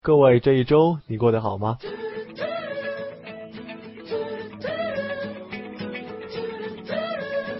[0.00, 1.76] 各位，这一周你过得好吗？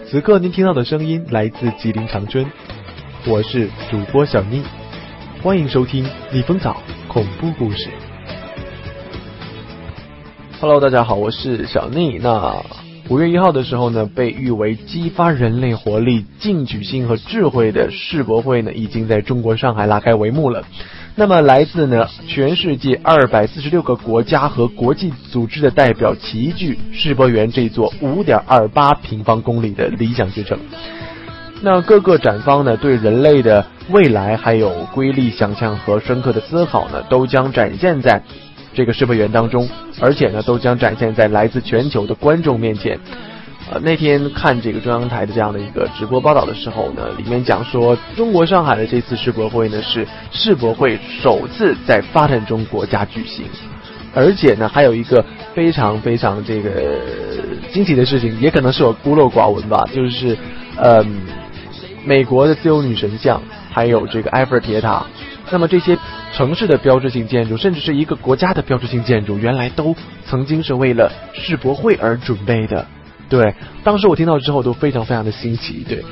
[0.07, 2.45] 此刻您听到的声音来自吉林长春，
[3.27, 4.63] 我是主播小妮，
[5.43, 7.89] 欢迎收听逆风草恐怖故事。
[10.61, 12.17] Hello，大家好，我是小妮。
[12.19, 12.63] 那
[13.09, 20.63] 五月一号的时候呢，被誉为激发人类活力、进取心和智慧的世博会呢，已经在中国上海拉开帷幕了。
[21.19, 30.57] 那么，来自呢全世界二百四十六个国家和国际组织的代表齐聚世博园这座五点二八平方公里的理想之城。
[31.61, 38.23] 那各个展方呢，对人类的未来还有瑰丽想象和深刻的思考呢，都将展现在
[38.73, 39.67] 这个世博园当中，
[39.99, 42.97] 而且呢，都将展现在来自全球的观众面前。
[43.71, 53.45] 呃，那天看这个中央台的这样的一个直播报道的时候呢，里面讲说，中国上海的这次世博会呢是世博会首次在发展中国家举行，
[54.15, 56.71] 而且呢还有一个非常非常这个
[57.71, 60.35] 惊奇的事情，也可能是我孤陋寡闻吧，就是
[60.77, 61.21] 嗯，
[62.03, 65.05] 美国的自由女神像，还有这个埃菲尔铁塔，
[65.51, 65.95] 那么这些
[66.33, 72.83] 城市的标志性建筑，甚至是一个国家的标志性建筑，原来都曾经是为了世博会而准备的。
[73.29, 75.85] 对，当时我听到之后都非常非常的新奇。
[75.87, 76.03] 对，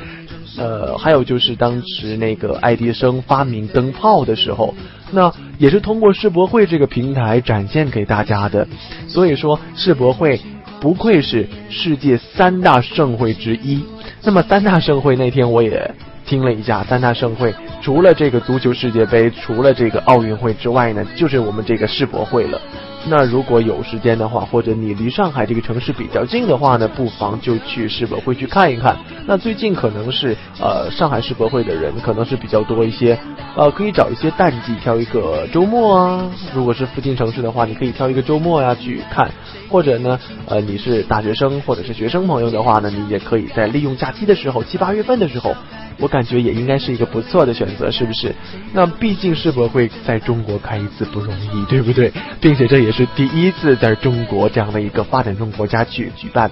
[0.57, 4.75] 呃，还有就是当时那个爱迪生发明灯泡的时候，
[5.11, 8.67] 那也是通过世博会这个平台展现给大家的。
[9.07, 10.39] 所以说，世博会
[10.79, 13.83] 不愧是世界三大盛会之一。
[14.23, 15.91] 那么三大盛会那天我也
[16.25, 22.61] 听了一下，三大盛会除了这个足球世界杯，除了这个奥运会之外呢，就是我们这个世博会了。
[23.05, 28.97] 那如果有时间的话，或者你离上海这个城市比较近的话呢，不妨就去世博会去看一看。
[29.25, 33.17] 那最近可能是呃上海世博会的人可能是比较多一些，
[33.55, 36.29] 呃可以找一些淡季挑一个周末啊。
[36.53, 39.31] 如果是附近城市的话，你可以挑一个周末呀去看。
[39.69, 45.55] 或者呢呃你是大学生或者是学生朋友的话呢，你也可以在利用假期的时候，七八月份的时候。
[45.99, 48.33] 我感觉也应该是一个不错的选择，是不是？
[48.73, 52.11] 那毕竟世博会在中国开一次不容易，对不对？
[52.39, 56.49] 并且这也是第一次在中国这样的一个发展中国家去举办。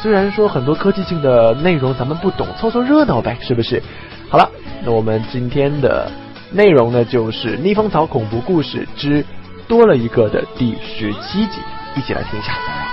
[0.00, 3.82] 虽然说很多科技性的内容咱们不懂，凑凑热闹呗，是不是？
[4.28, 4.50] 好了，
[4.84, 6.10] 那我们今天的
[6.52, 9.24] 内容呢，就是《逆风草恐怖故事之
[9.66, 11.58] 多了一个》的第十七集，
[11.96, 12.83] 一起来听一下。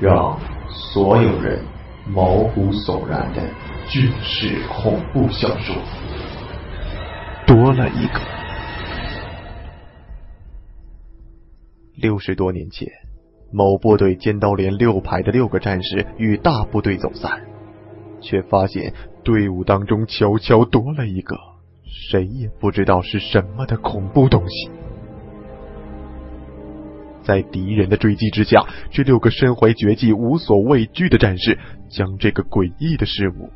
[0.00, 0.40] 让
[0.70, 1.62] 所有人
[2.06, 3.42] 毛骨悚然的
[3.86, 5.76] 军事恐怖小说
[7.46, 8.20] 多了一个。
[11.96, 12.88] 六十多年前，
[13.52, 17.42] 某部队尖刀连六排的六个战士与大部队走散，
[18.22, 21.36] 却发现队伍当中悄悄多了一个
[21.84, 24.70] 谁也不知道是什么的恐怖东西。
[27.30, 31.56] 在敌人的追击之下，这六个身怀绝技、无所畏惧的战士，
[31.88, 33.52] 将这个诡异的事物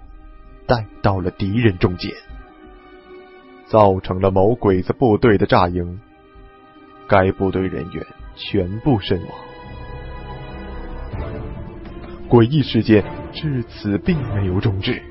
[0.64, 2.12] 带到了敌人中间，
[3.66, 5.98] 造成了某鬼子部队的炸营。
[7.08, 9.28] 该部队人员全部身亡。
[12.28, 13.02] 诡异事件
[13.32, 15.02] 至此并没有终止，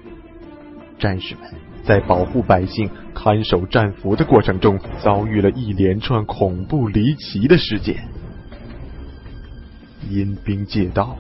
[0.98, 1.52] 战士们
[1.84, 8.08] 在保护百姓、看守战俘的过程中，遭遇了一连串恐怖离奇的事件。
[10.10, 11.18] 阴兵借道，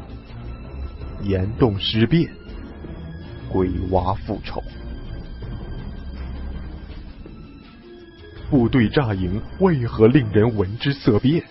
[1.22, 2.30] 岩洞尸变，
[3.50, 4.62] 鬼娃复仇，
[8.50, 11.44] 部队炸营为何令人闻之色变？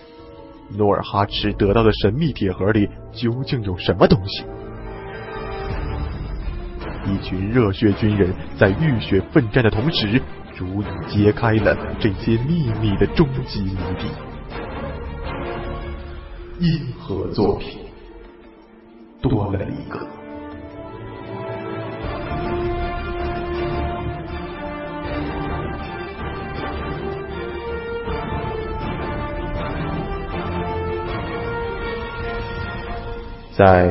[0.77, 4.43] 努尔哈赤得到的神秘铁盒里究竟有什么东西？
[7.05, 10.21] 一群热血军人在浴血奋战的同时，
[10.55, 14.32] 逐一揭开了这些秘密的终极谜底。
[16.59, 17.79] 硬核作品
[19.21, 19.99] 多了一个，
[33.57, 33.89] 在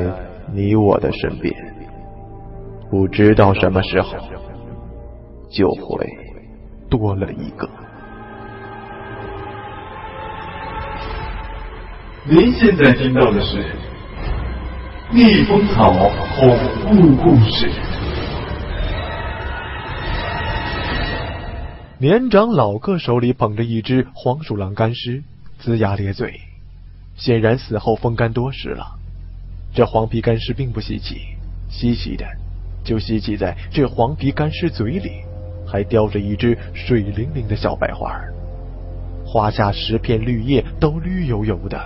[0.53, 1.53] 你我的身边，
[2.91, 4.17] 不知道什么时候
[5.51, 6.07] 就会
[6.89, 7.69] 多了一个。
[12.25, 13.67] 您现在听到的是
[15.11, 15.93] 逆风草
[16.39, 17.69] 恐怖故事。
[21.99, 25.25] 年长老哥手里捧着一只黄鼠狼干尸，
[25.61, 26.41] 龇牙咧嘴，
[27.17, 28.87] 显然死后风干多时了。
[29.75, 31.23] 这黄皮干尸并不稀奇，
[31.69, 32.25] 稀奇的
[32.85, 35.11] 就稀奇在这黄皮干尸嘴里
[35.67, 38.17] 还叼着一只水灵灵的小白花，
[39.27, 41.77] 花下十片绿叶都绿油油的，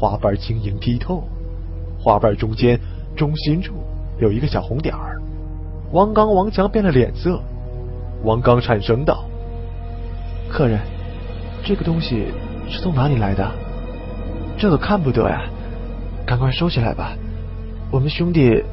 [0.00, 1.22] 花瓣晶莹剔透。
[1.98, 2.80] 花瓣中间
[3.14, 3.74] 中心处
[4.18, 5.20] 有一个小红点儿。
[5.92, 7.38] 王刚、王强变了脸色。
[8.24, 9.24] 王刚颤声道
[10.48, 10.80] ：“客人，
[11.62, 12.28] 这个东西
[12.70, 13.46] 是从哪里来的？
[14.56, 15.42] 这个看不得呀，
[16.26, 17.12] 赶快收起来吧。
[17.90, 18.64] 我们兄弟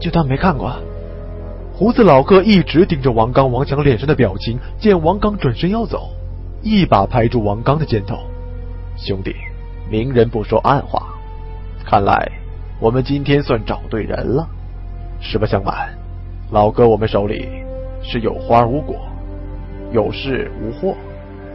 [0.00, 0.72] 就当没看过。”
[1.74, 6.10] 胡子老哥一直盯着王刚、王强脸上的表情，见王刚转身要走，
[6.62, 8.16] 一把拍住王刚的肩头
[8.96, 9.34] ：“兄弟，
[9.90, 11.06] 明人不说暗话，
[11.84, 12.30] 看来……”
[12.80, 14.44] 我们今天算找对人了。
[15.20, 15.96] 实不相瞒，
[16.50, 17.48] 老哥，我们手里
[18.02, 18.96] 是有花无果，
[19.92, 20.96] 有事无货，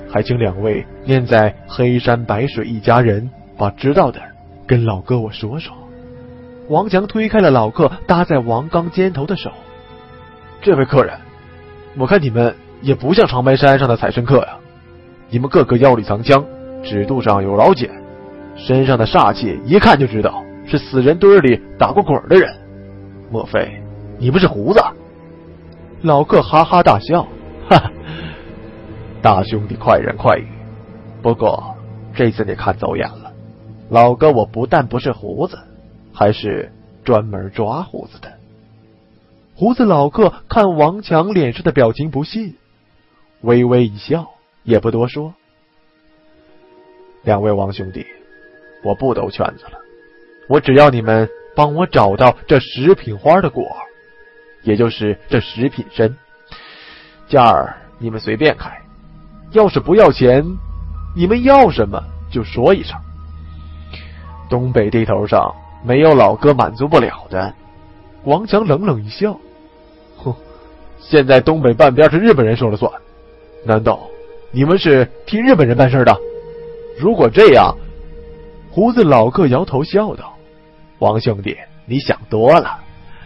[0.10, 4.22] 还请两位念在黑山白水一家人，把知道的
[4.66, 5.76] 跟老哥我说说。
[6.70, 9.52] 王强推开了老哥搭在王刚肩头的手。
[10.62, 11.14] 这位客人，
[11.98, 14.58] 我看你们也不像长白山上的采参客呀，
[15.30, 16.46] 你们个个腰里藏枪，
[16.86, 17.92] 指肚上有老茧，
[18.58, 20.44] 身上的煞气一看就知道。
[20.70, 22.54] 是死人堆里打过滚的人，
[23.32, 23.82] 莫非
[24.18, 24.84] 你不是胡子？
[26.02, 27.24] 老客哈哈大笑，
[27.70, 27.92] 哈哈，
[29.22, 30.46] 大兄弟快人快语。
[31.22, 31.74] 不过
[32.14, 33.32] 这次你看走眼了，
[33.90, 35.58] 老哥我不但不是胡子，
[36.14, 36.70] 还是
[37.06, 38.34] 专门抓胡子的。
[39.56, 42.58] 胡子老客看王强脸上的表情不信，
[43.40, 44.32] 微微一笑，
[44.64, 45.34] 也不多说。
[47.24, 48.06] 两位王兄弟，
[48.88, 49.74] 我不兜圈子了。
[50.48, 53.68] 我只要你们帮我找到这十品花的果，
[54.64, 56.16] 也就是这十品参，
[57.28, 58.72] 价儿你们随便开。
[59.52, 60.42] 要是不要钱，
[61.14, 62.02] 你们要什么
[62.32, 62.98] 就说一声。
[64.50, 67.54] 东北地头上没有老哥满足不了的。
[68.24, 69.38] 王强冷冷一笑，
[70.18, 70.34] 哼，
[71.00, 72.90] 现在东北半边是日本人说了算，
[73.66, 74.00] 难道
[74.52, 76.18] 你们是替日本人办事的？
[76.98, 77.76] 如果这样，
[78.78, 80.36] 胡子老哥摇头笑道。
[81.00, 81.58] 王兄弟，
[81.88, 82.78] 你想多了。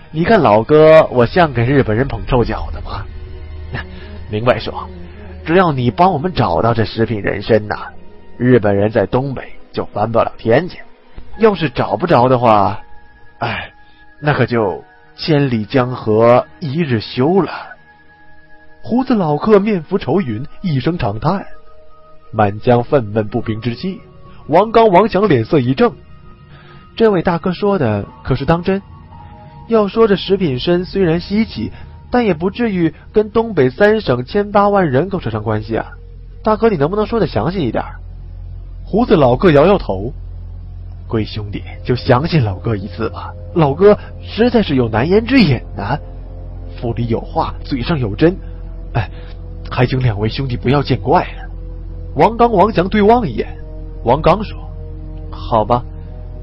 [0.09, 3.06] 你看老哥，我像给日本人捧臭脚的吗？
[4.31, 4.88] 明白说，
[5.45, 7.89] 只要你帮我们找到这十品人参呐，
[8.38, 10.80] 日本人在东北就翻不了天去。
[11.38, 12.80] 要是找不着的话，
[13.39, 13.74] 哎，
[14.21, 14.86] 那可就
[15.18, 17.51] 千里江河一日休了。
[18.81, 21.45] 胡子老客面浮愁云，一声长叹，
[22.31, 24.00] 满江愤懑不平之气。
[24.47, 25.93] 王刚、王强脸色一正。
[26.95, 28.81] 这位大哥说的可是当真？
[29.67, 31.71] 要说这食品参虽然稀奇，
[32.11, 35.91] 但也不至于跟东北三省千八万人口扯上关系啊！
[36.43, 37.83] 大哥，你能不能说的详细一点？
[38.83, 40.11] 胡子老哥摇摇头
[41.07, 43.31] ：“贵兄弟，就相信老哥一次吧。
[43.53, 45.97] 老哥实在是有难言之隐呐，
[46.81, 48.35] 腹里有话，嘴上有针。
[48.93, 49.09] 哎，
[49.69, 51.49] 还请两位兄弟不要见怪了。”
[52.17, 53.47] 王刚、王强对望一眼，
[54.03, 54.57] 王刚说
[55.31, 55.83] ：“好吧。”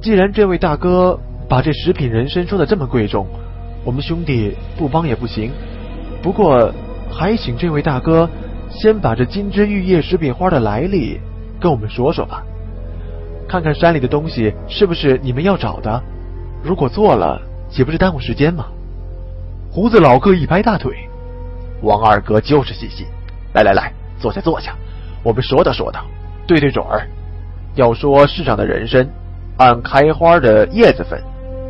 [0.01, 1.19] 既然这位大哥
[1.49, 3.27] 把这十品人参说的这么贵重，
[3.85, 5.50] 我们兄弟不帮也不行。
[6.23, 6.73] 不过，
[7.11, 8.29] 还请这位大哥
[8.71, 11.21] 先把这金枝玉叶十品花的来历
[11.59, 12.45] 跟我们说说吧，
[13.49, 16.00] 看看山里的东西是不是你们要找的。
[16.62, 18.67] 如果做了，岂不是耽误时间吗？
[19.71, 20.95] 胡子老哥一拍大腿
[21.83, 23.07] ：“王二哥就是细心。
[23.55, 24.77] 来来来，坐下坐下，
[25.25, 26.05] 我们说道说道，
[26.47, 27.09] 对对准儿。
[27.78, 29.08] 要说世上的人参。”
[29.58, 31.20] 按开花的叶子分，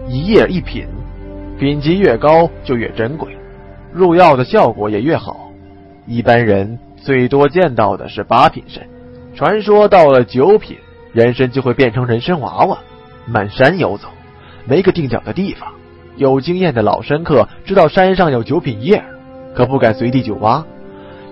[0.07, 0.87] 一叶一品，
[1.59, 3.35] 品级越高就越珍贵，
[3.95, 5.51] 入药的效果也越好。
[6.07, 8.87] 一般人最多见到的是八品参，
[9.35, 10.77] 传说到了九品，
[11.15, 12.77] 人参就会变成人参娃娃，
[13.25, 14.09] 满山游走，
[14.67, 15.73] 没个定脚的地方。
[16.17, 19.03] 有经验的老参客知道山上有九品叶，
[19.55, 20.63] 可不敢随地就挖，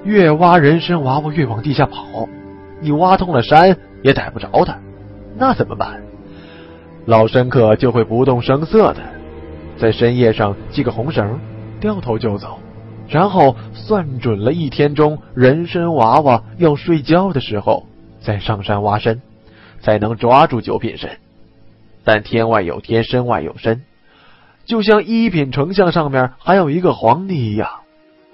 [0.04, 2.26] 越挖人参娃娃越往地下跑，
[2.80, 3.76] 你挖通了山
[4.06, 4.78] 也逮不着他，
[5.36, 6.00] 那怎么办？
[7.06, 9.00] 老申客就会不动声色的
[9.76, 11.40] 在深夜上系个红绳，
[11.80, 12.60] 掉头就走，
[13.08, 17.84] 然后算准了一天中人参娃娃要睡觉的时候，
[18.20, 19.20] 再上山挖参，
[19.80, 21.10] 才能抓住九品参。
[22.04, 23.82] 但天外有天，身外有身，
[24.66, 27.68] 就像一品丞相上面还有一个皇帝一样，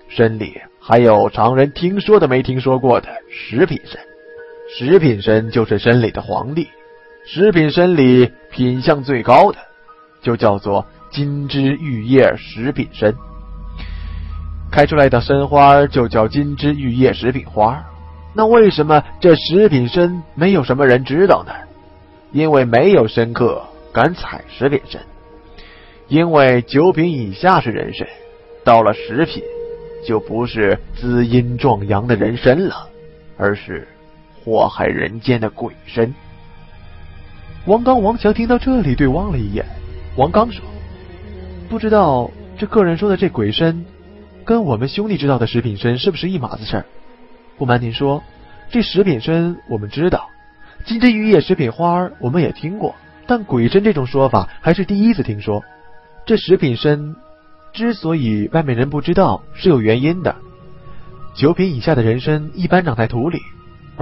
[0.08, 3.98] 身里还有常人听说的没听说过的十品参，
[4.74, 6.66] 十品参就是参里的皇帝。
[7.26, 9.58] 十品参里品相最高的，
[10.22, 13.14] 就叫做金枝玉叶食品参。
[14.70, 17.84] 开出来的参花就叫金枝玉叶食品花。
[18.34, 21.52] 那为什么这食品参没有什么人知道呢？
[22.32, 23.62] 因为没有参客
[23.92, 25.02] 敢采食品参。
[26.08, 28.08] 因为九品以下是人参，
[28.64, 29.42] 到了十品，
[30.06, 32.88] 就不是滋阴壮阳的人参了，
[33.36, 33.86] 而是
[34.44, 36.12] 祸害人间的鬼参。
[37.66, 39.64] 王刚、王强听到这里，对望了一眼。
[40.16, 40.64] 王刚说
[41.70, 43.84] ：“不知道这客人说的这鬼参，
[44.44, 46.86] 跟我们兄弟知道的食品参是不是一码子事儿？”
[47.56, 48.22] 不瞒您说，
[48.70, 50.28] 这食品参我们知道，
[50.84, 52.96] 金针玉叶食品花我们也听过，
[53.26, 55.62] 但鬼参这种说法还是第一次听说。
[56.26, 57.14] 这食品参
[57.72, 60.34] 之所以外面人不知道，是有原因的。
[61.34, 63.40] 九品以下的人参一般长在土里，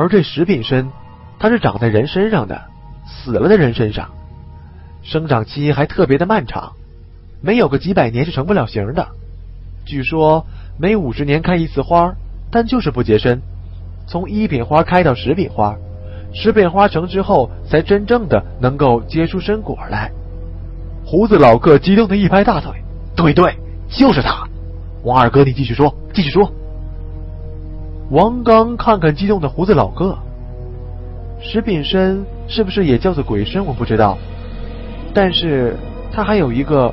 [0.00, 0.90] 而这食品参
[1.38, 2.58] 它是长在人身上的，
[3.06, 4.08] 死了的人身上，
[5.02, 6.72] 生长期还特别的漫长，
[7.42, 9.06] 没有个几百年是成不了形的。
[9.84, 10.46] 据说
[10.78, 12.14] 每五十年开一次花，
[12.50, 13.42] 但就是不结身。
[14.06, 15.76] 从一品花开到十品花，
[16.32, 20.10] 十品花成之后，才真正的能够结出身果来。
[21.04, 22.72] 胡子老客激动的一拍大腿
[23.14, 23.54] ：“对对，
[23.90, 24.48] 就是他！
[25.04, 26.50] 王二哥，你继续说，继续说。”
[28.10, 30.18] 王刚看看激动的胡子老哥，
[31.40, 33.64] 石品参是不是也叫做鬼参？
[33.64, 34.18] 我不知道，
[35.14, 35.76] 但是
[36.12, 36.92] 他还有一个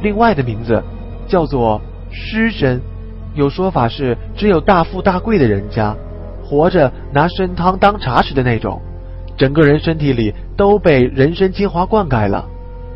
[0.00, 0.82] 另外的名字，
[1.28, 1.78] 叫做
[2.10, 2.80] 尸参。
[3.34, 5.94] 有说法是，只有大富大贵的人家，
[6.42, 8.80] 活着拿参汤当茶吃的那种，
[9.36, 12.42] 整个人身体里都被人参精华灌溉了。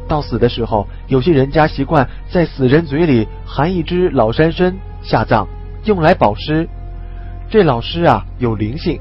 [0.08, 5.46] 到死的时候，有些人家习惯在死人嘴里含一只老山参下葬，
[5.84, 6.66] 用来保尸。
[7.50, 9.00] 这老师啊有灵性，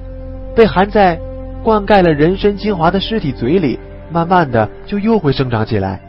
[0.55, 1.19] 被含在
[1.63, 3.79] 灌溉了人参精华的尸体嘴里，
[4.11, 6.01] 慢慢的就又会生长起来。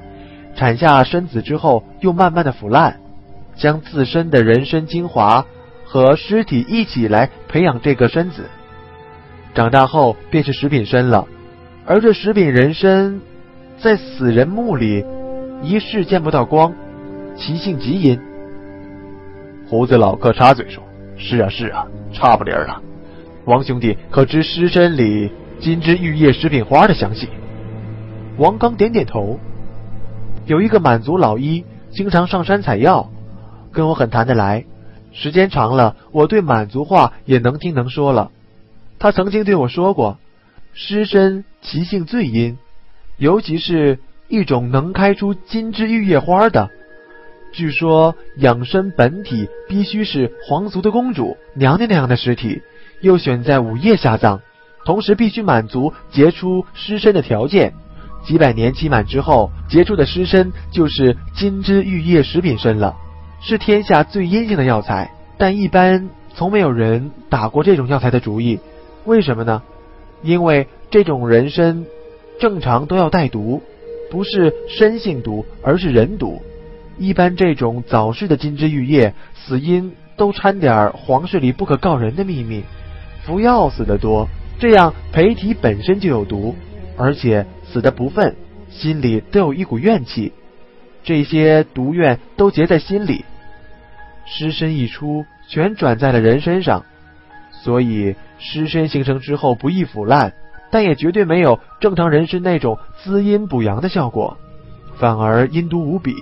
[0.55, 2.99] 产下身子之后，又慢慢的腐烂，
[3.55, 5.45] 将自身的人参精华
[5.85, 8.45] 和尸体一起来培养这个身子，
[9.55, 11.27] 长大后便是食品参了。
[11.87, 13.21] 而这食品人参。
[13.81, 15.05] 在死人墓里，
[15.63, 16.75] 一世见不到光，
[17.37, 18.19] 其性极阴。
[19.69, 20.83] 胡子老客插嘴说
[21.17, 22.83] ：“是啊，是啊，差不离儿了。
[23.45, 27.29] 王兄弟可知尸身里金枝玉叶食品花的详细？”
[28.39, 29.39] 王刚点点头。
[30.47, 33.11] 有一个满族老医，经常上山采药，
[33.73, 34.65] 跟我很谈得来。
[35.13, 38.31] 时间长了，我对满族话也能听能说了。
[38.99, 40.19] 他曾经对我说过，
[40.73, 42.59] 尸身其性最阴。
[43.17, 43.99] 尤其是
[44.29, 46.71] 一种能开出金枝玉叶花的，
[47.53, 52.63] 据说养生本体必须是皇族的公主、娘娘那样的尸体，
[53.01, 54.41] 又选在午夜下葬，
[54.85, 57.73] 同时必须满足结出尸身的条件。
[58.25, 62.97] 几百年期满之后，结出的尸身就是金枝玉叶食品参了，
[63.41, 65.11] 是天下最阴性的药材。
[65.39, 68.59] 但一般从没有人打过这种药材的主意，
[69.05, 69.63] 为什么呢？
[70.23, 71.85] 因为这种人参。
[72.41, 73.61] 正常都要带毒，
[74.13, 76.41] 不是参性毒，而是人毒。
[76.99, 82.65] 一般这种早逝的金枝玉叶，死因都掺点皇室里不可告人的秘密。
[83.25, 84.29] 服药死的多，
[84.59, 86.57] 这样陪体本身就有毒，
[86.97, 88.35] 而且死的不愤，
[88.69, 90.33] 心里都有一股怨气，
[91.05, 93.25] 这些毒怨都结在心里，
[94.27, 96.85] 尸身一出，全转在了人身上，
[97.53, 100.33] 所以尸身形成之后不易腐烂。
[100.71, 104.37] 但也绝对没有正常人参那种滋阴补阳的效果，
[104.99, 106.15] 反而阴毒无比，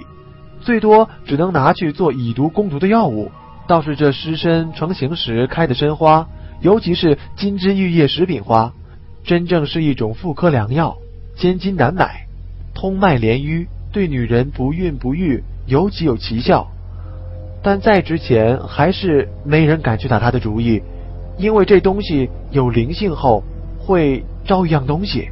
[0.67, 3.31] 最多只能拿去做以毒攻毒的药物。
[3.67, 6.27] 倒是这尸身成型时开的参花，
[6.61, 8.73] 尤其是金枝玉叶食品花，
[9.25, 10.97] 真正是一种妇科良药，
[11.37, 12.27] 千金难买，
[12.75, 16.67] 通脉连瘀，对女人不孕不育尤其有奇效。
[17.63, 20.83] 但在之前还是没人敢去打它的主意，
[21.39, 23.43] 因为这东西有灵性后
[23.79, 24.23] 会。
[24.47, 25.29] 招一样东西，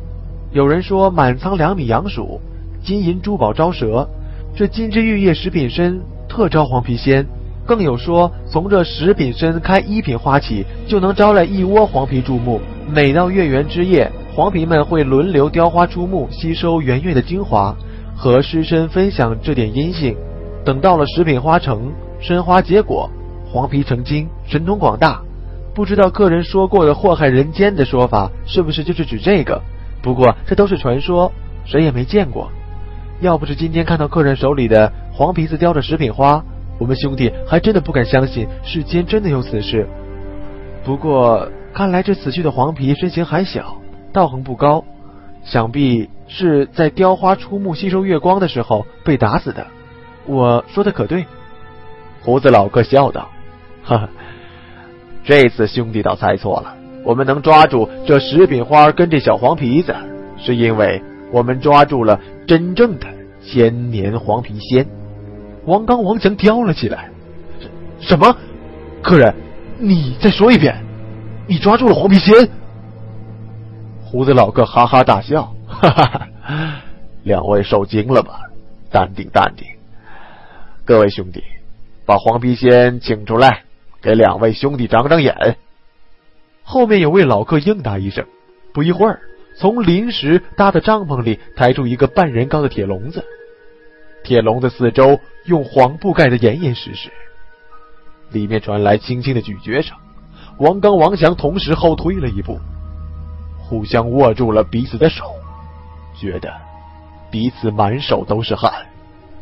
[0.51, 2.41] 有人说满仓两米阳鼠，
[2.83, 4.09] 金银珠宝招蛇。
[4.57, 7.27] 这金枝玉叶食品参特招黄皮仙，
[7.67, 12.61] 更有说从这食品参开一品花起，就能招来一窝黄皮注目。
[12.89, 17.75] 每到月圆之夜，黄皮们会轮流雕花出木，吸收圆月的精华，
[18.15, 20.17] 和师身分享这点阴性。
[20.65, 21.93] 等到了食品花成，
[22.23, 23.11] 参花结果，
[23.45, 25.21] 黄皮成精，神通广大。
[25.75, 29.61] 不知道客人说过的祸害人间的说法是不是就是指这个？
[30.01, 31.33] 不过这都是传说，
[31.65, 32.49] 谁也没见过。
[33.25, 36.45] 要不是今天看到客人手里的黄皮子雕的食品花，
[36.79, 39.89] 我们兄弟还真的不敢相信世间真的有此事。
[40.85, 43.79] 不过看来这死去的黄皮身形还小，
[44.13, 44.85] 道行不高，
[45.43, 49.69] 想必是在雕花出木吸收月光的时候被打死的。
[50.27, 51.25] 我说的可对？
[52.21, 53.31] 胡子老客笑道
[53.83, 54.09] ：“哈哈，
[55.25, 56.77] 这次兄弟倒猜错了。
[57.03, 59.97] 我们能抓住这食品花跟这小黄皮子，
[60.37, 61.03] 是因为
[61.35, 63.07] 我们抓住了真正的
[63.43, 64.87] 千年黄皮仙。”
[65.67, 67.11] 王刚、王强叼了起来
[67.99, 68.37] ：“什么？
[69.03, 69.35] 客人，
[69.79, 70.77] 你再说一遍，
[71.49, 72.49] 你抓住了黄皮仙？”
[74.07, 76.29] 胡子老客哈哈大笑：“哈哈哈，
[77.25, 78.43] 两位受惊了吧？
[78.91, 79.67] 淡定，淡定。
[80.85, 81.43] 各位兄弟。”
[82.07, 83.63] 把黄皮仙请出来，
[84.03, 85.57] 给两位兄弟长长眼。
[86.63, 88.27] 后面有位老客应答一声。
[88.75, 89.21] 不一会儿，
[89.57, 93.25] 从临时搭的帐篷里抬出一个半人高的铁笼子，
[94.23, 97.11] 铁笼子四周用黄布盖得严严实实，
[98.31, 99.97] 里面传来轻轻的咀嚼声。
[100.59, 102.59] 王刚、王强同时后退了一步，
[103.59, 105.25] 互相握住了彼此的手，
[106.19, 106.53] 觉得
[107.31, 108.73] 彼此满手都是汗。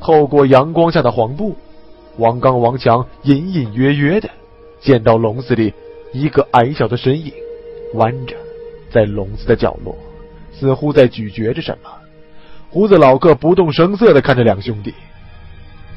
[0.00, 1.56] 透过阳光下的黄布。
[2.18, 4.28] 王刚、王强隐隐约约的
[4.80, 5.72] 见到笼子里
[6.12, 7.32] 一个矮小的身影，
[7.94, 8.36] 弯着
[8.92, 9.96] 在笼子的角落，
[10.52, 11.90] 似乎在咀嚼着什么。
[12.70, 14.94] 胡子老客不动声色的看着两兄弟，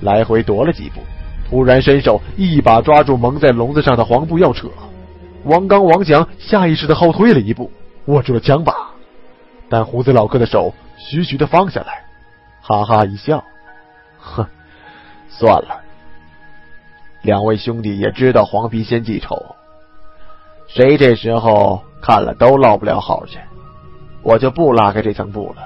[0.01, 1.01] 来回踱了几步，
[1.49, 4.67] 突然伸手一把抓住蒙在笼子上的黄布要扯。
[5.43, 7.71] 王刚、王强下意识的后退了一步，
[8.05, 8.73] 握住了枪把，
[9.69, 12.03] 但胡子老客的手徐徐的放下来，
[12.61, 13.43] 哈哈一笑，
[14.17, 14.45] 哼，
[15.29, 15.81] 算了。
[17.21, 19.55] 两位兄弟也知道黄皮仙记仇，
[20.67, 23.39] 谁这时候看了都落不了好去，
[24.21, 25.63] 我就不拉开这层布了。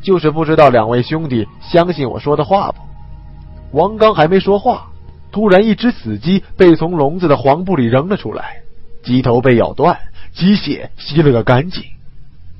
[0.00, 3.76] 就是不知道两位兄弟相信我说的话不？
[3.76, 4.88] 王刚还没说话，
[5.30, 8.62] 突然一只死鸡被从笼子的黄布里扔了出来，
[9.02, 9.98] 鸡头被咬断，
[10.32, 11.84] 鸡血吸了个干净。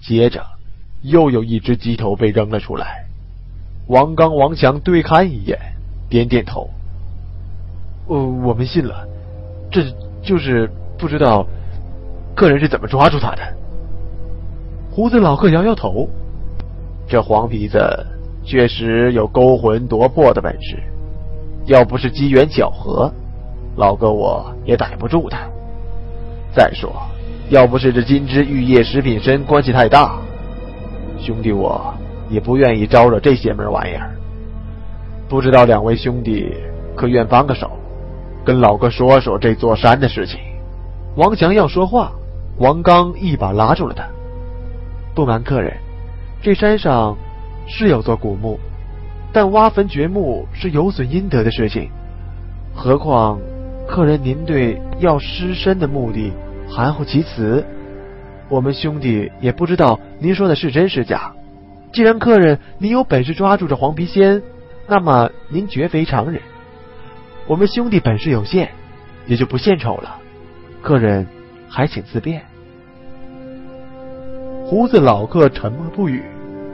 [0.03, 0.45] 接着
[1.01, 3.07] 又有一只鸡头被扔了出来，
[3.87, 5.59] 王刚、王强对看一眼，
[6.11, 6.69] 点点头。
[8.07, 9.09] 呃，我们信了，
[9.71, 9.83] 这
[10.23, 11.47] 就是不知道
[12.35, 13.43] 客人是怎么抓住他的。
[14.91, 16.09] 胡子老客摇摇头，
[17.09, 17.79] 这黄皮子
[18.45, 20.83] 确实有勾魂夺魄的本事，
[21.67, 23.11] 要不是机缘巧合，
[23.77, 25.39] 老哥我也逮不住他。
[26.55, 26.93] 再说，
[27.49, 30.19] 要不是这金枝玉叶食品身关系太大，
[31.19, 31.95] 兄弟我
[32.29, 34.11] 也不愿意招惹这邪门玩意儿。
[35.29, 36.55] 不知道两位兄弟
[36.95, 37.71] 可愿帮个手？
[38.45, 40.39] 跟老哥说说这座山的事情。
[41.17, 42.13] 王强要说话，
[42.59, 44.05] 王刚一把拉住了他。
[45.15, 45.77] 不瞒客人，
[46.41, 47.17] 这山上
[47.67, 48.59] 是有座古墓，
[49.33, 51.91] 但挖坟掘墓是有损阴德的事情。
[52.75, 53.39] 何况
[53.87, 56.33] 客人您对要尸身的目的
[56.69, 57.65] 含糊其辞，
[58.49, 61.33] 我们兄弟也不知道您说的是真是假。
[61.93, 64.43] 既然客人您有本事抓住这黄皮仙，
[64.87, 66.41] 那么您绝非常人。
[67.47, 68.71] 我们兄弟本事有限，
[69.27, 70.17] 也就不献丑了。
[70.81, 71.27] 客人
[71.75, 72.43] 还请自便。
[74.67, 76.23] 胡子老客沉默不语，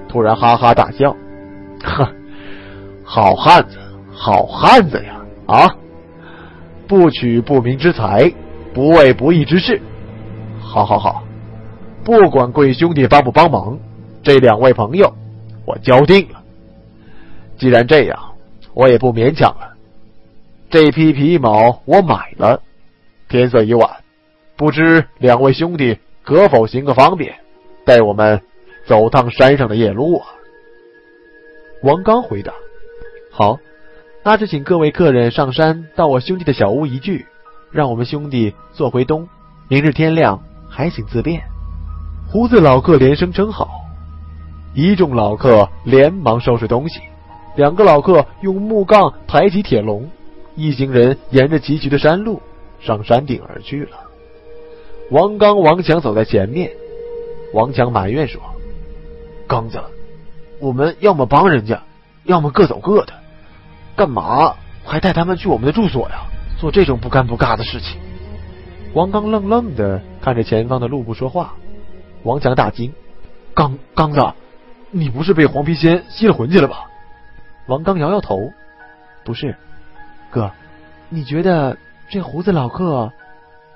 [0.09, 1.15] 突然哈哈大笑
[1.85, 2.05] ：“哼，
[3.05, 3.79] 好汉子，
[4.13, 5.21] 好汉子呀！
[5.47, 5.77] 啊，
[6.89, 8.29] 不取不明之财，
[8.75, 9.81] 不为不义之事。
[10.61, 11.23] 好好好，
[12.03, 13.79] 不管贵兄弟帮不帮忙，
[14.25, 15.15] 这两位朋友
[15.65, 16.43] 我交定了。
[17.57, 18.19] 既然这样，
[18.75, 19.75] 我也不勉强了。”
[20.71, 22.61] 这批皮毛我买了，
[23.29, 23.89] 天色已晚，
[24.59, 27.37] 不知两位兄弟可否行个方便，
[27.85, 28.43] 带我们
[28.87, 30.27] 走趟山上的夜路啊？
[31.85, 32.53] 王刚回答
[33.31, 33.57] ：“好，
[34.25, 37.25] 那就请各位客人上山，到我兄弟的小屋一聚，
[37.71, 39.29] 让我们兄弟坐回东，
[39.69, 41.41] 明日天亮还请自便。”
[42.29, 43.69] 胡子老客连声称好，
[44.75, 46.99] 一众老客连忙收拾东西，
[47.55, 50.11] 两个老客用木杠抬起铁笼。
[50.57, 52.43] 一行人沿着崎岖的山路
[52.81, 54.08] 上山顶而去了。
[55.11, 56.71] 王刚、王强走在前面。
[57.55, 58.43] 王强埋怨说
[59.49, 59.81] ：“刚子，
[60.61, 61.83] 我们要么帮人家，
[62.25, 63.15] 要么各走各的，
[63.97, 66.27] 干嘛还带他们去我们的住所呀？
[66.59, 67.99] 做这种不干不尬的事情。”
[68.93, 71.55] 王刚愣愣的看着前方的路不说话。
[72.23, 72.93] 王强大惊
[73.55, 74.21] ：“刚刚子，
[74.91, 76.85] 你不是被黄皮仙吸了魂去了吧？”
[77.67, 78.53] 王刚摇摇头
[79.25, 79.57] ：“不是。”
[80.31, 80.51] 哥，
[81.09, 81.79] 你觉得
[82.11, 83.11] 这胡子老客，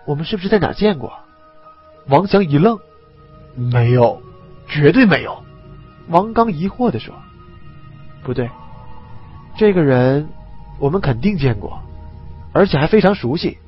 [0.05, 1.11] 我们是不是在哪见过？
[2.09, 2.79] 王强一愣，
[3.55, 4.21] 没有，
[4.69, 5.43] 绝对没有。
[6.09, 7.15] 王刚疑惑的说
[8.23, 8.51] ：“不对，
[9.57, 10.29] 这个人
[10.79, 11.81] 我们肯定见过，
[12.53, 13.59] 而且还非常熟悉，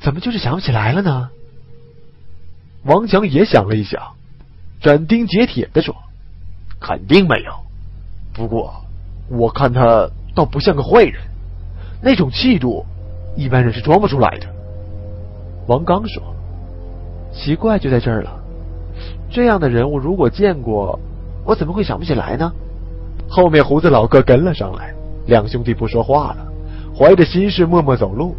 [0.00, 1.30] 怎么就是想不起来了呢？”
[2.84, 4.14] 王强也想了一想，
[4.80, 5.94] 斩钉截铁的说。
[6.80, 7.52] 肯定没有。
[8.34, 8.84] 不过，
[9.30, 11.22] 我看他倒不像个坏人，
[12.02, 12.84] 那种气度，
[13.36, 14.46] 一般人是装不出来的。
[15.66, 16.22] 王刚说
[17.34, 18.30] ：“奇怪就在这儿了，
[19.30, 20.98] 这样的人物如果见过，
[21.44, 22.52] 我怎么会想不起来呢？”
[23.28, 24.94] 后面胡子老哥跟了上来，
[25.26, 26.46] 两兄弟不说话了，
[26.96, 28.34] 怀着心事默默走路。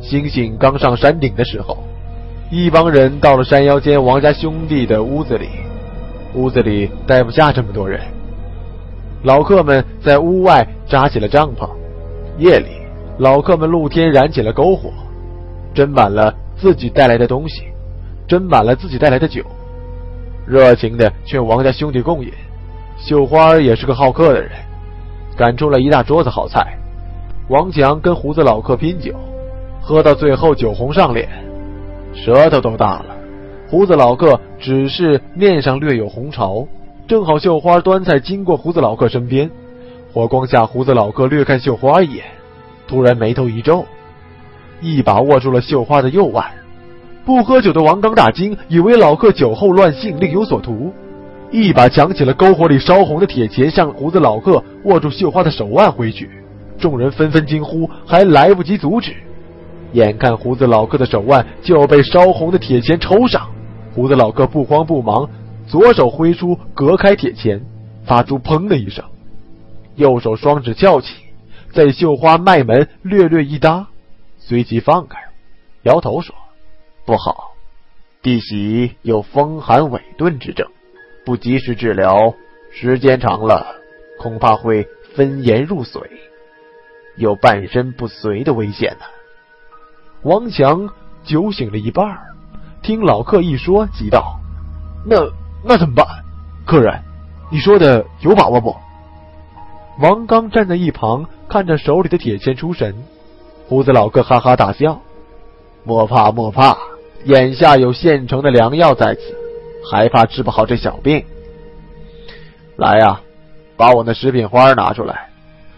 [0.00, 1.76] 星星刚上山顶的时候，
[2.50, 5.48] 一帮人到了山腰间王家兄弟的屋子里，
[6.34, 8.00] 屋子里待不下这么多人。
[9.22, 11.68] 老客们在屋外扎起了帐篷，
[12.38, 12.68] 夜里
[13.18, 14.90] 老客们露天燃起了篝火，
[15.74, 17.64] 斟满了自己带来的东西，
[18.30, 19.42] 斟满了自己带来的酒，
[20.46, 22.32] 热情的劝王家兄弟共饮。
[22.96, 24.52] 绣花也是个好客的人，
[25.36, 26.78] 赶出了一大桌子好菜。
[27.48, 29.12] 王强跟胡子老客拼酒，
[29.82, 31.28] 喝到最后酒红上脸，
[32.14, 33.16] 舌头都大了。
[33.68, 36.64] 胡子老客只是面上略有红潮。
[37.08, 39.50] 正好绣花端菜经过胡子老客身边，
[40.12, 42.24] 火光下，胡子老客略看绣花一眼，
[42.86, 43.84] 突然眉头一皱，
[44.80, 46.59] 一把握住了绣花的右腕。
[47.24, 50.92] 不喝酒的王刚大惊，以为老客酒后乱性，另有所图，
[51.50, 56.30] 一把抢起了篝火里烧红的铁钳，向胡子老客握住绣花的手腕挥去。
[56.78, 59.14] 众人纷纷惊呼，还来不及阻止，
[59.92, 63.48] 眼看胡子老客的手腕就要被烧红的铁钳抽上，
[63.94, 65.28] 胡子老客不慌不忙。
[65.66, 67.60] 左手挥出，隔开铁钳，
[68.04, 69.04] 发出“砰”的一声；
[69.94, 71.14] 右手双指翘起，
[71.72, 73.86] 在绣花脉门略略一搭，
[74.38, 75.16] 随即放开，
[75.84, 76.34] 摇头说
[77.04, 77.52] ：“不好，
[78.22, 80.68] 弟媳有风寒痿顿之症，
[81.24, 82.34] 不及时治疗，
[82.72, 83.66] 时间长了，
[84.18, 86.02] 恐怕会分颜入髓，
[87.16, 89.06] 有半身不遂的危险呢。”
[90.22, 90.90] 王强
[91.24, 92.18] 酒醒了一半，
[92.82, 94.38] 听老客一说，急道
[95.06, 95.16] ：“那……”
[95.62, 96.06] 那怎么办？
[96.64, 97.02] 客人，
[97.50, 98.74] 你说的有把握不？
[99.98, 103.04] 王刚站在一旁看着手里的铁签出神，
[103.68, 105.02] 胡子老哥哈哈大笑
[105.84, 106.76] ：“莫怕莫怕，
[107.24, 109.20] 眼下有现成的良药在此，
[109.90, 111.24] 还怕治不好这小病？
[112.76, 113.20] 来呀，
[113.76, 115.28] 把我那食品花拿出来，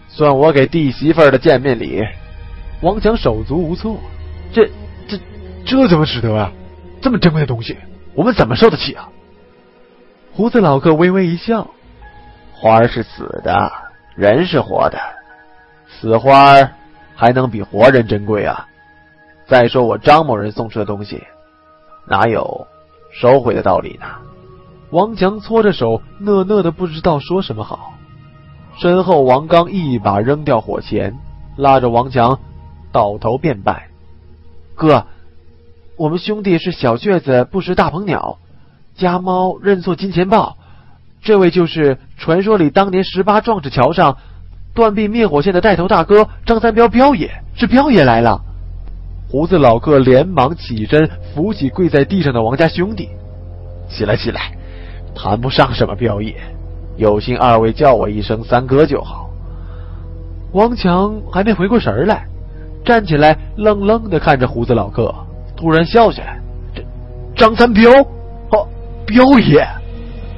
[0.09, 2.03] 算我给弟媳妇的见面礼。”
[2.81, 3.97] 王强手足无措
[4.51, 4.69] ：“这、
[5.07, 5.17] 这、
[5.65, 6.51] 这怎么使得啊？
[7.01, 7.77] 这么珍贵的东西，
[8.13, 9.09] 我们怎么受得起啊？”
[10.35, 11.69] 胡子老客微微一笑
[12.51, 13.71] ：“花是死的，
[14.15, 14.99] 人是活的，
[15.87, 16.71] 死花儿
[17.15, 18.67] 还能比活人珍贵啊？
[19.47, 21.23] 再说我张某人送出的东西，
[22.07, 22.67] 哪有
[23.11, 24.05] 收回的道理呢？”
[24.91, 27.93] 王强搓着手，讷讷的不知道说什么好。
[28.77, 31.17] 身后，王刚一把扔掉火钳，
[31.57, 32.39] 拉着王强
[32.91, 33.89] 倒头便拜
[34.75, 35.07] ：“哥，
[35.95, 38.37] 我们兄弟是小雀子不识大鹏鸟。”
[38.95, 40.57] 家猫认错金钱豹，
[41.23, 44.17] 这位就是传说里当年十八壮士桥上
[44.75, 48.43] 断臂灭火线的带头大哥张三彪彪爷，是彪爷来了。
[49.33, 53.09] 胡子老哥连忙起身扶起跪在地上的王家兄弟，
[53.89, 54.55] 起来起来，
[55.15, 56.35] 谈不上什么彪爷，
[56.97, 59.31] 有幸二位叫我一声三哥就好。
[60.51, 62.27] 王强还没回过神来，
[62.85, 65.11] 站起来愣愣的看着胡子老哥，
[65.57, 66.39] 突然笑起来
[66.75, 66.83] ：“这
[67.35, 67.89] 张三彪。”
[68.53, 68.67] 哦
[69.07, 69.67] 彪爷，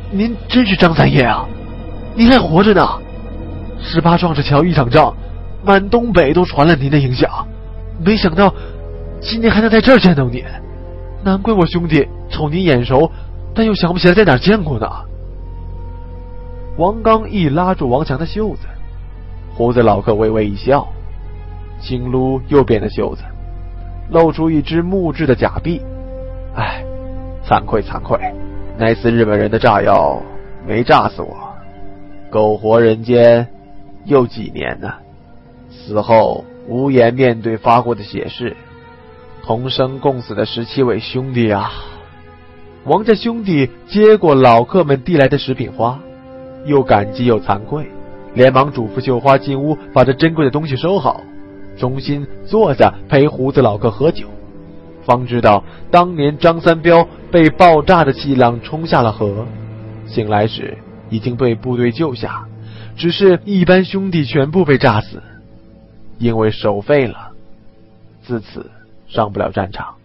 [0.09, 1.45] 您真是张三爷啊！
[2.15, 2.87] 您还活着呢！
[3.77, 5.13] 十八壮士桥一场仗，
[5.65, 7.45] 满东北都传了您的影响，
[7.99, 8.53] 没想到
[9.27, 10.43] 今天还能在这儿见到你，
[11.23, 13.09] 难怪我兄弟瞅您眼熟，
[13.55, 14.87] 但又想不起来在哪见过呢。
[16.77, 18.67] 王刚一拉住王强的袖子，
[19.55, 20.87] 胡子老客微微一笑，
[21.81, 23.23] 轻撸右边的袖子，
[24.11, 25.81] 露出一只木质的假币。
[26.53, 26.85] 唉，
[27.43, 28.19] 惭愧惭愧。
[28.77, 30.21] 那次日本人的炸药
[30.67, 31.35] 没炸死我，
[32.29, 33.47] 苟活人间
[34.05, 34.93] 又几年呢？
[35.71, 38.55] 死后无颜面对发过的血誓，
[39.45, 41.71] 同生共死的十七位兄弟啊！
[42.85, 45.99] 王家兄弟接过老客们递来的食品花，
[46.65, 47.85] 又感激又惭愧，
[48.33, 51.21] 连忙嘱咐绣花进屋把这珍贵的东西收好，
[51.77, 54.25] 重新坐下陪胡子老客喝酒。
[55.03, 59.45] 方知道当年张三彪被爆炸的气浪冲下了河，
[60.07, 60.75] 醒来时
[61.11, 62.47] 已经被部队救下，
[62.97, 65.21] 只是一般兄弟全部被炸死，
[66.17, 67.29] 因为手废了，
[68.23, 68.71] 自此
[69.07, 69.95] 上不了战场。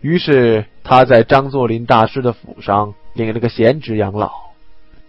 [0.00, 4.32] 于是他在张作霖大师的府上领了个闲职养老。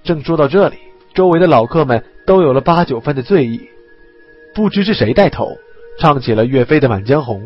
[0.04, 0.78] 正说到这里，
[1.14, 3.70] 周围的老客们都有了八九分的醉意，
[4.54, 5.58] 不知是谁带头
[6.00, 7.42] 唱起了岳飞的《满江红》。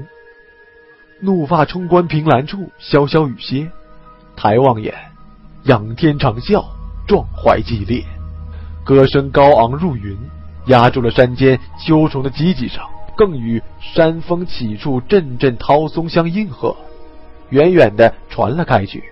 [1.20, 3.70] 怒发冲冠凭栏处，潇潇雨歇。
[4.36, 4.94] 抬望眼，
[5.64, 6.64] 仰天长啸，
[7.08, 8.04] 壮怀激烈，
[8.84, 10.16] 歌声高昂入云，
[10.68, 12.84] 压住了山间秋虫的唧唧声，
[13.18, 16.78] 更与山峰起处阵阵涛松相应和，
[17.50, 19.04] 远远的传了开去，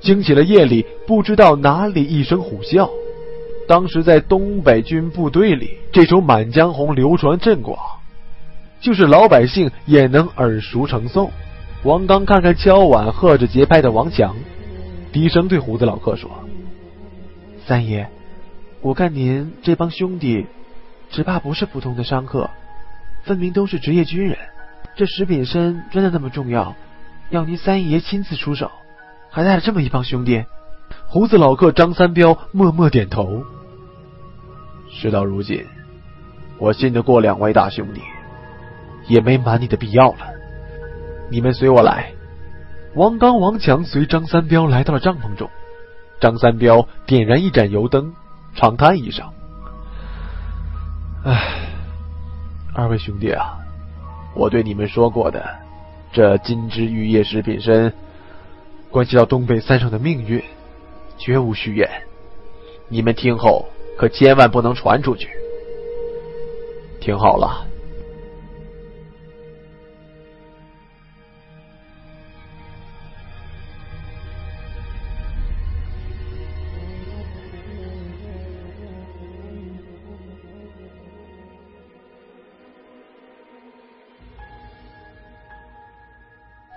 [0.00, 2.88] 惊起了夜里不知道哪里一声虎啸。
[3.66, 7.78] 当时在东北军部队里，这首《满江红》流传甚广，
[8.80, 11.30] 就是老百姓也能耳熟成诵。
[11.84, 14.36] 王刚看看敲碗和着节拍的王强，
[15.12, 16.30] 低声对胡子老客说
[17.66, 18.08] ：“三爷，
[18.80, 20.46] 我看您这帮兄弟，
[21.10, 22.48] 只怕不是普通的商客，
[23.28, 24.36] 分明都是职业军人。
[24.96, 26.74] 这石炳生真的那么重要，
[27.28, 28.70] 要您三爷亲自出手，
[29.30, 30.44] 还带了这么一帮兄弟？”
[31.06, 33.44] 胡子老客张三彪默默点头。
[34.90, 35.66] 事到如今，
[36.56, 38.00] 我信得过两位大兄弟，
[39.06, 40.18] 也没瞒你的必要了。
[41.30, 42.12] 你们随我来。
[42.94, 45.50] 王刚、王强随张三彪来到了帐篷中。
[46.20, 48.14] 张三彪点燃一盏油灯，
[48.54, 49.26] 长叹一声
[51.24, 51.67] ：“唉，
[52.78, 53.58] 二位兄弟啊，
[54.36, 55.44] 我对你们说过的，
[56.12, 57.92] 这金枝玉叶食品身，
[58.88, 60.40] 关系到东北三省的命运，
[61.16, 61.90] 绝无虚言。
[62.86, 63.66] 你们听后。”
[63.98, 65.28] 可千万不能传出去！
[67.00, 67.66] 听好了。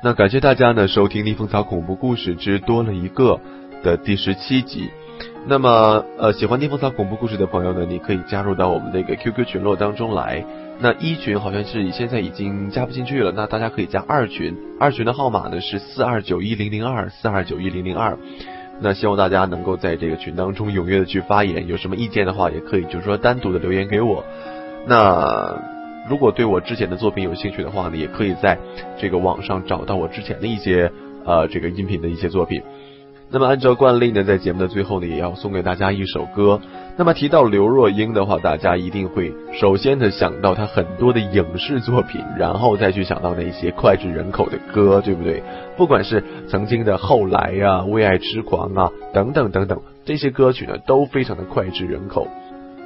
[0.03, 3.39] 那感谢大家呢收听《逆风草恐怖故事之多了一个》
[3.83, 4.89] 的第十七集。
[5.45, 10.43] 那么，呃，喜欢逆风草恐怖故事的朋友呢，你可以加入到我们的一个 QQ 群落当中来。
[10.79, 18.17] 那一群好像是现在已经加不进去了，那大家可以加二群，二群的号码呢是四二九一零零二四二九一零零二。
[18.79, 24.23] 那希望大家能够在这个群当中踊跃的去发言，有什么意见的话，也可以就是说单独的留言给我。
[24.87, 25.61] 那
[26.09, 28.57] 如果对我之前的作品有兴趣的话呢，也可以在
[28.97, 30.91] 这个网上找到我之前的一些
[31.25, 32.61] 呃这个音频的一些作品。
[33.33, 36.59] 那么按照惯例呢，在节目的最后呢，也要送给大家一首歌。
[36.97, 45.41] 那么提到刘若英的话，大家一定会首先的想到她很多的影视作品，然后再去想到那些脍炙人口的歌，对不对？
[45.77, 52.27] 不管是曾经的《后来》呀，《为爱痴狂》啊，等等等等，这些歌曲呢，都非常的脍炙人口。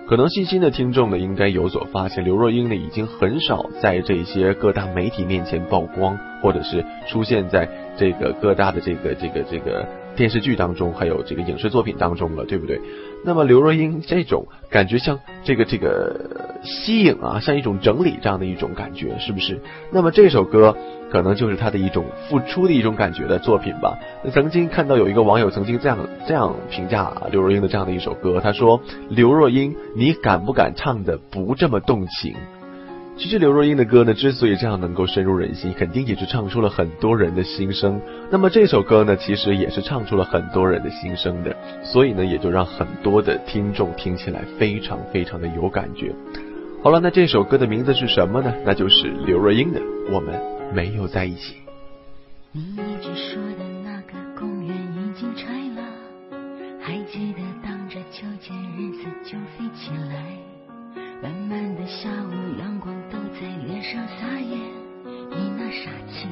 [0.08, 10.05] 可能细心的听众呢，应该有所发现，刘若英呢，已经很少在这些各大媒体面前曝光，或者是出现在这个各大的这个这个这个。
[10.16, 12.80] 电视剧当中，还有这个影视作品当中了，对不对？
[13.24, 19.60] 那么刘若英这种感觉像这个这个吸引啊，像一种整理这样的一种感觉，是不是？
[19.92, 20.78] 那么这首歌
[21.12, 23.98] 可能就是她的一种付出的一种感觉的作品吧。
[24.32, 25.98] 曾经看到有一个网友曾经这样
[26.28, 32.36] 这样评价刘若英的这样的一首歌，他说：“刘若英，你敢不敢唱的不这么动情？”
[33.18, 38.00] 其实刘若英的歌呢，之所以这样能够深入人心，肯定也是唱出了很多人的心声。
[38.30, 46.14] 那么这首歌呢，其实也是唱出了很多人的心声的，所以呢，也就让很多的听众听起来非常非常的有感觉。
[46.84, 48.54] 好了，那这首歌的名字是什么呢？
[48.66, 49.80] 那就是刘若英的
[50.12, 50.40] 《我们
[50.74, 51.56] 没有在一起》。
[52.52, 55.82] 你一直说的那个公园已经拆了，
[56.82, 60.38] 还记得当着秋千日子就飞起来。
[61.24, 62.35] 慢慢的下午，
[63.92, 64.58] 上撒野，
[65.06, 66.28] 你那傻气，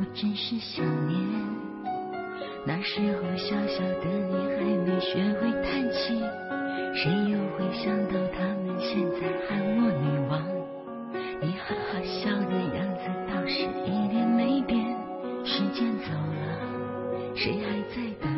[0.00, 1.16] 我真是想念。
[2.66, 6.18] 那时候小小的你还没学会叹气，
[6.94, 10.42] 谁又会想到他们现在喊我女王？
[11.40, 14.84] 你哈哈笑的样子倒是一点没变，
[15.44, 18.28] 时间走了，谁还在等